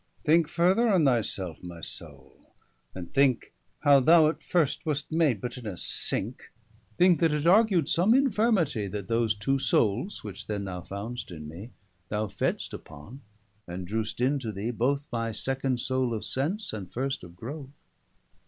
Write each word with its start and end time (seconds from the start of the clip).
_]Thinke 0.25 0.47
further 0.47 0.89
on 0.89 1.03
thy 1.03 1.21
selfe, 1.21 1.61
my 1.61 1.79
Soule, 1.79 2.55
and 2.95 3.13
thinke 3.13 3.53
How 3.81 3.99
thou 3.99 4.29
at 4.29 4.41
first 4.41 4.83
wast 4.83 5.11
made 5.11 5.39
but 5.39 5.59
in 5.59 5.67
a 5.67 5.77
sinke; 5.77 6.49
Thinke 6.97 7.19
that 7.19 7.31
it 7.31 7.45
argued 7.45 7.87
some 7.87 8.13
infirmitie, 8.13 8.91
That 8.91 9.07
those 9.07 9.35
two 9.35 9.59
soules, 9.59 10.23
which 10.23 10.47
then 10.47 10.63
thou 10.65 10.81
foundst 10.81 11.29
in 11.29 11.47
me, 11.47 11.69
160 12.07 12.07
Thou 12.09 12.25
fedst 12.25 12.73
upon, 12.73 13.21
and 13.67 13.87
drewst 13.87 14.19
into 14.25 14.51
thee, 14.51 14.71
both 14.71 15.05
My 15.11 15.31
second 15.31 15.79
soule 15.79 16.15
of 16.15 16.25
sense, 16.25 16.73
and 16.73 16.91
first 16.91 17.23
of 17.23 17.35
growth. 17.35 17.69